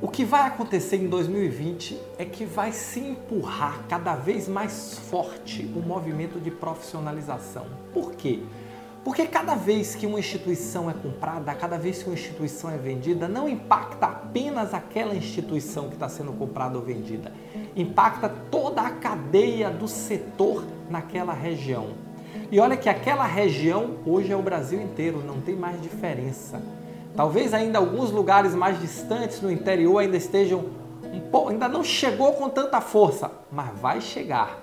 [0.00, 5.68] o que vai acontecer em 2020 é que vai se empurrar cada vez mais forte
[5.74, 7.66] o movimento de profissionalização.
[7.92, 8.38] Por quê?
[9.08, 13.26] Porque cada vez que uma instituição é comprada, cada vez que uma instituição é vendida,
[13.26, 17.32] não impacta apenas aquela instituição que está sendo comprada ou vendida,
[17.74, 21.86] impacta toda a cadeia do setor naquela região.
[22.52, 26.60] E olha que aquela região hoje é o Brasil inteiro, não tem mais diferença.
[27.16, 30.66] Talvez ainda alguns lugares mais distantes no interior ainda estejam
[31.10, 34.58] um pouco, ainda não chegou com tanta força, mas vai chegar.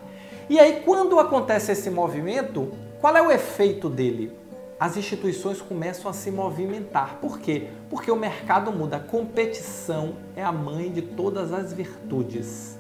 [0.48, 4.32] E aí quando acontece esse movimento, qual é o efeito dele?
[4.80, 7.20] As instituições começam a se movimentar.
[7.22, 7.68] Por quê?
[7.88, 8.98] Porque o mercado muda.
[8.98, 12.80] A competição é a mãe de todas as virtudes.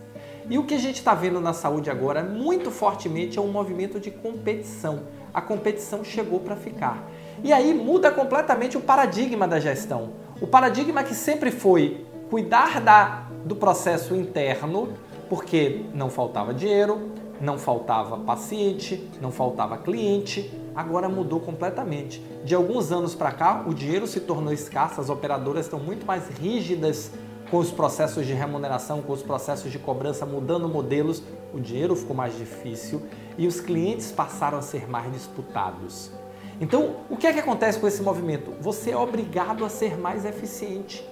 [0.49, 3.99] E o que a gente está vendo na saúde agora muito fortemente é um movimento
[3.99, 5.03] de competição.
[5.31, 7.07] A competição chegou para ficar.
[7.43, 10.13] E aí muda completamente o paradigma da gestão.
[10.41, 14.91] O paradigma que sempre foi cuidar da, do processo interno,
[15.29, 22.21] porque não faltava dinheiro, não faltava paciente, não faltava cliente, agora mudou completamente.
[22.43, 26.27] De alguns anos para cá, o dinheiro se tornou escasso, as operadoras estão muito mais
[26.29, 27.11] rígidas
[27.49, 31.21] com os processos de remuneração, com os processos de cobrança, mudando modelos,
[31.53, 33.01] o dinheiro ficou mais difícil
[33.37, 36.11] e os clientes passaram a ser mais disputados.
[36.59, 38.51] Então, o que é que acontece com esse movimento?
[38.61, 41.05] Você é obrigado a ser mais eficiente.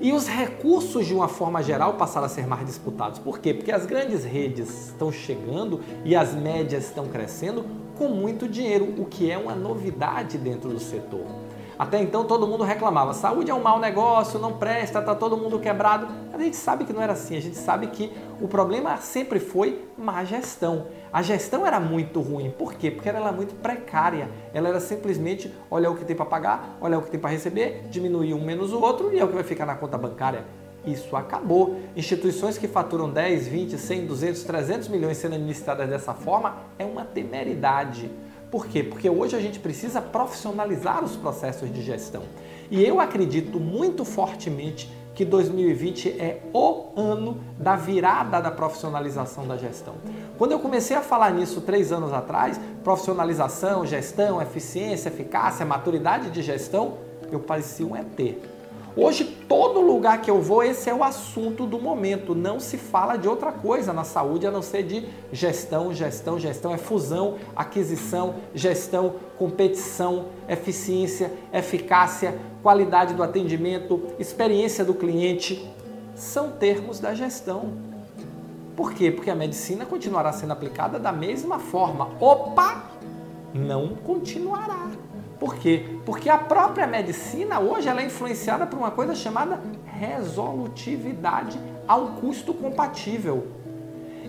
[0.00, 3.18] E os recursos, de uma forma geral, passaram a ser mais disputados.
[3.18, 3.52] Por quê?
[3.52, 7.64] Porque as grandes redes estão chegando e as médias estão crescendo
[7.96, 11.47] com muito dinheiro, o que é uma novidade dentro do setor.
[11.78, 15.60] Até então todo mundo reclamava: saúde é um mau negócio, não presta, está todo mundo
[15.60, 16.08] quebrado.
[16.32, 19.86] A gente sabe que não era assim, a gente sabe que o problema sempre foi
[19.96, 20.86] má gestão.
[21.12, 22.50] A gestão era muito ruim.
[22.50, 22.90] Por quê?
[22.90, 24.28] Porque ela era muito precária.
[24.52, 27.84] Ela era simplesmente olhar o que tem para pagar, olhar o que tem para receber,
[27.88, 30.44] diminuir um menos o outro e é o que vai ficar na conta bancária.
[30.86, 31.80] Isso acabou.
[31.96, 37.04] Instituições que faturam 10, 20, 100, 200, 300 milhões sendo administradas dessa forma é uma
[37.04, 38.10] temeridade.
[38.50, 38.82] Por quê?
[38.82, 42.22] Porque hoje a gente precisa profissionalizar os processos de gestão.
[42.70, 49.56] E eu acredito muito fortemente que 2020 é o ano da virada da profissionalização da
[49.56, 49.94] gestão.
[50.38, 56.40] Quando eu comecei a falar nisso três anos atrás, profissionalização, gestão, eficiência, eficácia, maturidade de
[56.40, 56.98] gestão,
[57.32, 58.36] eu parecia um ET.
[59.00, 62.34] Hoje, todo lugar que eu vou, esse é o assunto do momento.
[62.34, 66.74] Não se fala de outra coisa na saúde a não ser de gestão, gestão, gestão.
[66.74, 75.64] É fusão, aquisição, gestão, competição, eficiência, eficácia, qualidade do atendimento, experiência do cliente.
[76.16, 77.74] São termos da gestão.
[78.74, 79.12] Por quê?
[79.12, 82.10] Porque a medicina continuará sendo aplicada da mesma forma.
[82.18, 82.90] Opa!
[83.54, 84.90] Não continuará.
[85.38, 85.98] Por quê?
[86.04, 92.16] Porque a própria medicina hoje ela é influenciada por uma coisa chamada resolutividade a um
[92.16, 93.46] custo compatível.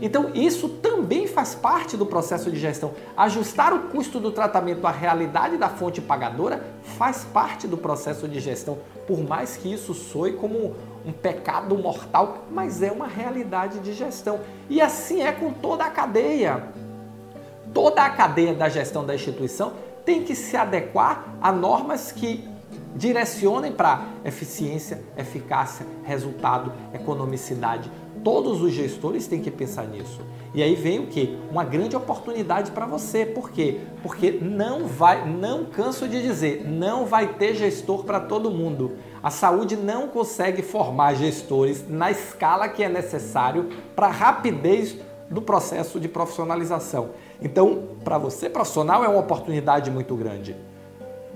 [0.02, 2.94] Então, isso também faz parte do processo de gestão.
[3.18, 6.64] Ajustar o custo do tratamento à realidade da fonte pagadora
[6.98, 10.74] faz parte do processo de gestão, por mais que isso soe como
[11.06, 14.40] um pecado mortal, mas é uma realidade de gestão.
[14.70, 16.64] E assim é com toda a cadeia.
[17.74, 19.74] Toda a cadeia da gestão da instituição
[20.10, 22.44] tem que se adequar a normas que
[22.96, 27.92] direcionem para eficiência, eficácia, resultado, economicidade.
[28.24, 30.20] Todos os gestores têm que pensar nisso.
[30.52, 31.38] E aí vem o que?
[31.52, 33.24] Uma grande oportunidade para você.
[33.24, 33.82] Por quê?
[34.02, 38.98] Porque não vai, não canso de dizer, não vai ter gestor para todo mundo.
[39.22, 44.98] A saúde não consegue formar gestores na escala que é necessário para a rapidez
[45.30, 47.10] do processo de profissionalização.
[47.42, 50.56] Então, para você profissional é uma oportunidade muito grande.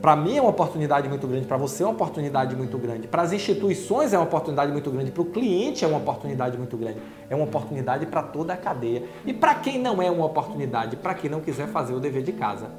[0.02, 3.22] Para mim é uma oportunidade muito grande, para você é uma oportunidade muito grande, para
[3.22, 6.98] as instituições é uma oportunidade muito grande, para o cliente é uma oportunidade muito grande.
[7.30, 9.04] É uma oportunidade para toda a cadeia.
[9.26, 12.34] E para quem não é uma oportunidade, para quem não quiser fazer o dever de
[12.34, 12.70] casa.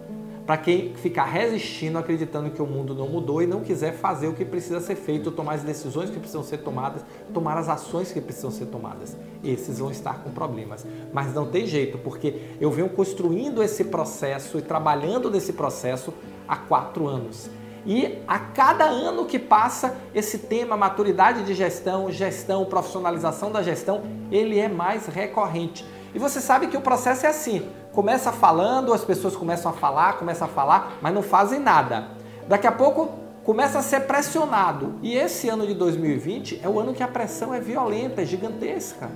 [0.47, 4.35] Para quem ficar resistindo, acreditando que o mundo não mudou e não quiser fazer o
[4.35, 7.03] que precisa ser feito, tomar as decisões que precisam ser tomadas,
[7.33, 9.17] tomar as ações que precisam ser tomadas.
[9.43, 10.87] Esses vão estar com problemas.
[11.13, 16.13] Mas não tem jeito, porque eu venho construindo esse processo e trabalhando nesse processo
[16.47, 17.49] há quatro anos.
[17.87, 24.03] E a cada ano que passa, esse tema maturidade de gestão, gestão, profissionalização da gestão,
[24.31, 25.85] ele é mais recorrente.
[26.15, 30.19] E você sabe que o processo é assim: começa falando, as pessoas começam a falar,
[30.19, 32.09] começam a falar, mas não fazem nada.
[32.49, 33.09] Daqui a pouco
[33.45, 34.95] começa a ser pressionado.
[35.01, 39.09] E esse ano de 2020 é o ano que a pressão é violenta, é gigantesca.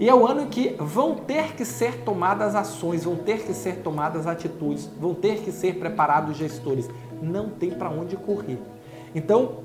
[0.00, 3.76] E é o ano que vão ter que ser tomadas ações, vão ter que ser
[3.76, 6.88] tomadas atitudes, vão ter que ser preparados gestores.
[7.20, 8.58] Não tem para onde correr.
[9.14, 9.58] Então,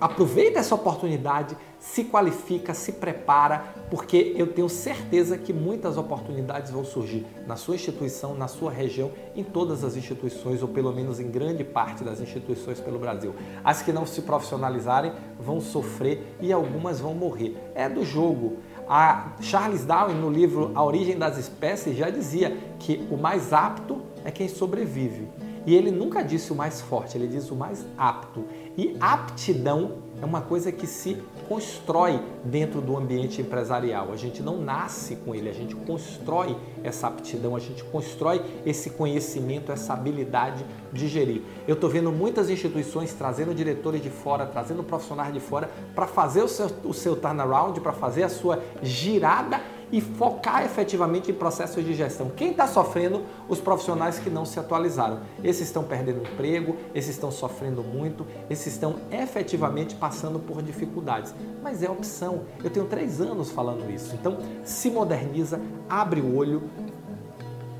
[0.00, 6.84] aproveita essa oportunidade, se qualifica, se prepara, porque eu tenho certeza que muitas oportunidades vão
[6.84, 11.30] surgir na sua instituição, na sua região, em todas as instituições, ou pelo menos em
[11.30, 13.34] grande parte das instituições pelo Brasil.
[13.64, 17.56] As que não se profissionalizarem vão sofrer e algumas vão morrer.
[17.74, 18.58] É do jogo.
[18.88, 24.00] A Charles Darwin, no livro A Origem das Espécies, já dizia que o mais apto
[24.24, 25.28] é quem sobrevive.
[25.66, 28.44] E ele nunca disse o mais forte, ele diz o mais apto.
[28.76, 31.16] E aptidão é uma coisa que se
[31.48, 34.12] constrói dentro do ambiente empresarial.
[34.12, 38.90] A gente não nasce com ele, a gente constrói essa aptidão, a gente constrói esse
[38.90, 41.42] conhecimento, essa habilidade de gerir.
[41.66, 46.42] Eu estou vendo muitas instituições trazendo diretores de fora, trazendo profissionais de fora para fazer
[46.42, 49.60] o seu, o seu turnaround, para fazer a sua girada
[49.92, 52.30] e focar efetivamente em processos de gestão.
[52.30, 53.22] Quem está sofrendo?
[53.48, 55.20] Os profissionais que não se atualizaram.
[55.42, 61.34] Esses estão perdendo emprego, esses estão sofrendo muito, esses estão efetivamente passando por dificuldades.
[61.62, 62.42] Mas é opção.
[62.62, 64.14] Eu tenho três anos falando isso.
[64.14, 66.62] Então, se moderniza, abre o olho,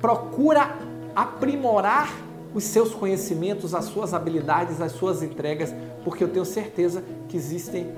[0.01, 0.77] procura
[1.15, 2.13] aprimorar
[2.53, 5.73] os seus conhecimentos, as suas habilidades, as suas entregas,
[6.05, 7.93] porque eu tenho certeza que existem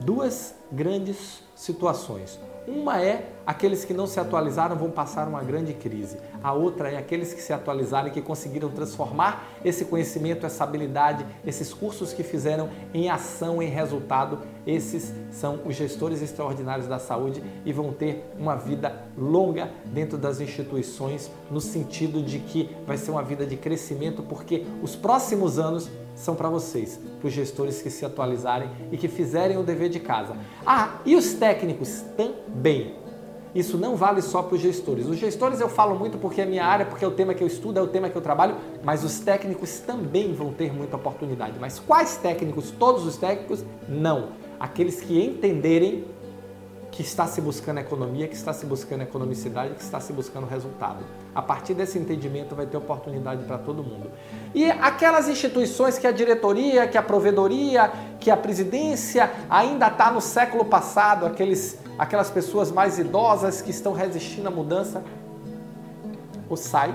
[0.00, 2.38] duas grandes situações.
[2.66, 6.18] Uma é aqueles que não se atualizaram vão passar uma grande crise.
[6.42, 11.26] A outra é aqueles que se atualizaram e que conseguiram transformar esse conhecimento, essa habilidade,
[11.44, 14.38] esses cursos que fizeram em ação, em resultado.
[14.66, 20.40] Esses são os gestores extraordinários da saúde e vão ter uma vida longa dentro das
[20.40, 25.90] instituições, no sentido de que vai ser uma vida de crescimento, porque os próximos anos
[26.20, 29.98] são para vocês, para os gestores que se atualizarem e que fizerem o dever de
[29.98, 30.36] casa.
[30.66, 32.94] Ah, e os técnicos também.
[33.54, 35.06] Isso não vale só para os gestores.
[35.06, 37.46] Os gestores eu falo muito porque é minha área, porque é o tema que eu
[37.46, 41.54] estudo, é o tema que eu trabalho, mas os técnicos também vão ter muita oportunidade.
[41.58, 42.70] Mas quais técnicos?
[42.70, 43.64] Todos os técnicos?
[43.88, 44.28] Não.
[44.60, 46.04] Aqueles que entenderem
[47.00, 50.98] que está se buscando economia, que está se buscando economicidade, que está se buscando resultado.
[51.34, 54.10] A partir desse entendimento vai ter oportunidade para todo mundo.
[54.54, 60.20] E aquelas instituições que a diretoria, que a provedoria, que a presidência ainda está no
[60.20, 65.02] século passado, aqueles, aquelas pessoas mais idosas que estão resistindo à mudança,
[66.50, 66.94] ou sai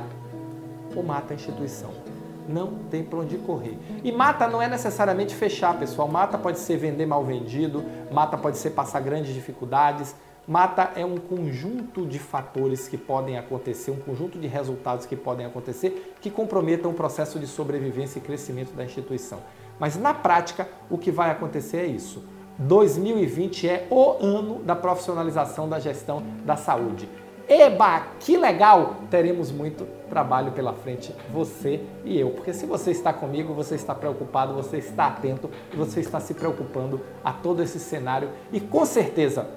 [0.96, 2.05] ou mata a instituição.
[2.48, 3.78] Não tem para onde correr.
[4.04, 6.08] E mata não é necessariamente fechar, pessoal.
[6.08, 10.16] Mata pode ser vender mal vendido, mata pode ser passar grandes dificuldades,
[10.48, 15.44] Mata é um conjunto de fatores que podem acontecer, um conjunto de resultados que podem
[15.44, 19.40] acontecer que comprometam o processo de sobrevivência e crescimento da instituição.
[19.80, 22.24] Mas na prática, o que vai acontecer é isso.
[22.60, 27.10] 2020 é o ano da profissionalização da gestão da saúde.
[27.48, 28.96] Eba, que legal!
[29.10, 32.32] Teremos muito trabalho pela frente, você e eu.
[32.32, 37.02] Porque se você está comigo, você está preocupado, você está atento, você está se preocupando
[37.24, 39.48] a todo esse cenário e com certeza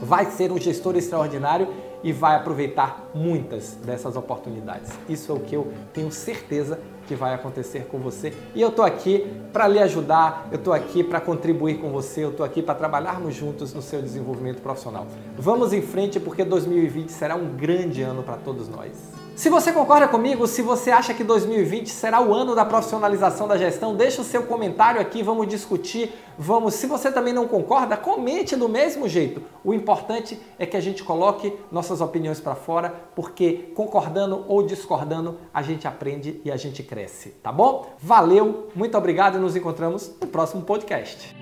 [0.00, 1.68] vai ser um gestor extraordinário
[2.02, 4.90] e vai aproveitar muitas dessas oportunidades.
[5.08, 8.32] Isso é o que eu tenho certeza que vai acontecer com você.
[8.54, 12.30] E eu estou aqui para lhe ajudar, eu estou aqui para contribuir com você, eu
[12.30, 15.06] estou aqui para trabalharmos juntos no seu desenvolvimento profissional.
[15.36, 18.92] Vamos em frente porque 2020 será um grande ano para todos nós.
[19.34, 23.56] Se você concorda comigo, se você acha que 2020 será o ano da profissionalização da
[23.56, 26.74] gestão, deixa o seu comentário aqui, vamos discutir, vamos.
[26.74, 29.42] Se você também não concorda, comente do mesmo jeito.
[29.64, 35.38] O importante é que a gente coloque nossas opiniões para fora, porque concordando ou discordando,
[35.52, 37.94] a gente aprende e a gente cresce, tá bom?
[37.98, 41.34] Valeu, muito obrigado e nos encontramos no próximo podcast.